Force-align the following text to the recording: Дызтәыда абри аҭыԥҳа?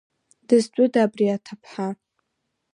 Дызтәыда 0.47 0.99
абри 1.05 1.25
аҭыԥҳа? 1.35 1.89